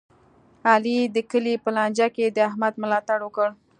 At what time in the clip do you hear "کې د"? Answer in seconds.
2.15-2.37